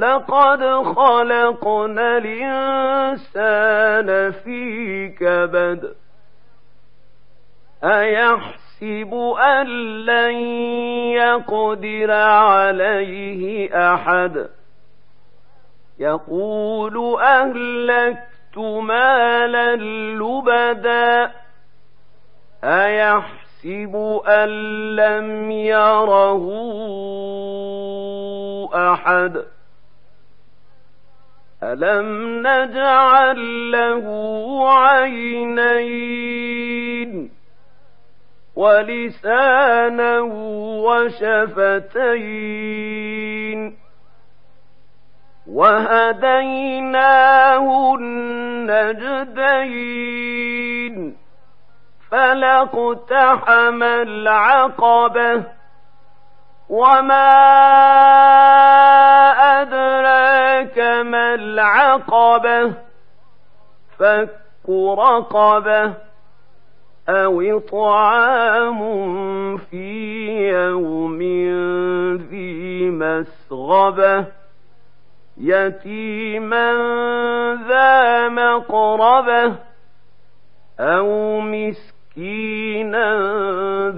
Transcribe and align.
لقد 0.00 0.64
خلقنا 0.96 2.18
الإنسان 2.18 4.08
في 4.32 5.08
كبد. 5.08 5.94
أيحسب 7.84 9.14
أن 9.38 9.66
لن 10.06 10.34
يقدر 11.12 12.10
عليه 12.12 13.70
أحد؟ 13.94 14.48
يقول 15.98 17.20
أهلكت 17.20 18.58
مالا 18.58 19.76
لبدا. 20.16 21.32
أيحسب 22.64 24.20
أن 24.26 24.48
لم 24.96 25.50
يره 25.50 26.46
أحد؟ 28.74 29.44
ألم 31.62 32.40
نجعل 32.46 33.70
له 33.70 34.04
عينين 34.80 36.30
ولسانا 38.56 40.20
وشفتين 42.40 43.76
وهديناه 46.30 47.66
النجدين 49.80 51.16
فلاقتحم 52.10 53.82
العقبة 53.82 55.42
وما 56.68 57.89
العقبة 61.90 62.74
فك 63.98 64.30
رقبة 64.68 65.94
أو 67.08 67.40
إطعام 67.40 68.80
في 69.56 70.48
يوم 70.48 71.18
ذي 72.16 72.90
مسغبة. 72.90 74.26
يتيما 75.36 76.72
ذا 77.68 78.28
مقربة 78.28 79.54
أو 80.80 81.40
مسكينا 81.40 83.08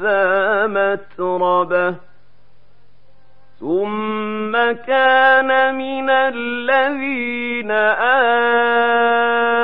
ذا 0.00 0.66
متربة. 0.66 1.90
ثم 1.90 2.05
كان 4.72 5.74
من 5.74 6.10
الذين 6.10 7.70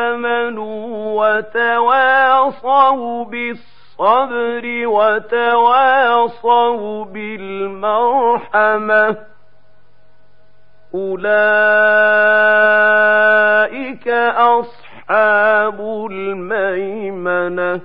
آمنوا 0.07 1.23
وتواصوا 1.23 3.25
بالصبر 3.25 4.87
وتواصوا 4.87 5.85
بالمرحمة. 7.05 9.17
أولئك 10.95 11.29
أصحاب 14.37 15.81
الميمنة. 16.11 17.81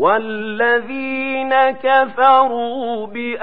والذين 0.00 1.54
كفروا 1.70 3.06
بآياتنا 3.06 3.36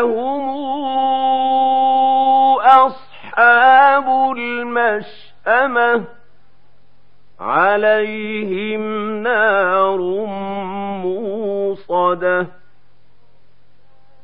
هم 0.00 0.50
أصحاب 2.60 4.08
المشأمة. 4.36 6.04
عليهم 7.40 8.82
نار 9.22 9.98
موصدة. 11.04 12.63